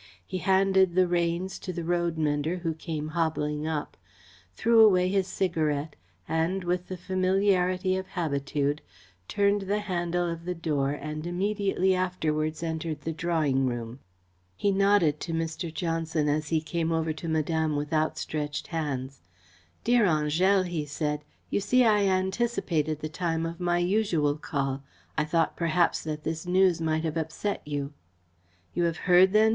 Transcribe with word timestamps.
He 0.25 0.39
handed 0.39 0.95
the 0.95 1.07
reins 1.07 1.59
to 1.59 1.71
the 1.71 1.83
roadmender 1.83 2.61
who 2.61 2.73
came 2.73 3.09
hobbling 3.09 3.67
up, 3.67 3.95
threw 4.55 4.83
away 4.83 5.09
his 5.09 5.27
cigarette, 5.27 5.95
and, 6.27 6.63
with 6.63 6.87
the 6.87 6.97
familiarity 6.97 7.95
of 7.97 8.07
habitude, 8.07 8.81
turned 9.27 9.61
the 9.69 9.81
handle 9.81 10.27
of 10.27 10.45
the 10.45 10.55
door 10.55 10.89
and 10.89 11.27
immediately 11.27 11.93
afterwards 11.93 12.63
entered 12.63 13.01
the 13.01 13.13
drawing 13.13 13.67
room. 13.67 13.99
He 14.57 14.71
nodded 14.71 15.19
to 15.19 15.33
Mr. 15.33 15.71
Johnson 15.71 16.27
as 16.27 16.49
he 16.49 16.61
came 16.61 16.91
over 16.91 17.13
to 17.13 17.29
Madame 17.29 17.75
with 17.75 17.93
outstretched 17.93 18.65
hands. 18.73 19.21
"Dear 19.83 20.05
Angèle," 20.05 20.65
he 20.67 20.83
said, 20.83 21.23
"you 21.51 21.59
see 21.59 21.83
I 21.85 22.07
anticipated 22.07 23.01
the 23.01 23.07
time 23.09 23.45
of 23.45 23.59
my 23.59 23.77
usual 23.77 24.35
call. 24.37 24.81
I 25.15 25.25
thought 25.25 25.55
perhaps 25.55 26.03
that 26.05 26.23
this 26.23 26.47
news 26.47 26.81
might 26.81 27.03
have 27.03 27.17
upset 27.17 27.61
you." 27.67 27.93
"You 28.73 28.85
have 28.85 28.97
heard 29.05 29.31
then?" 29.31 29.49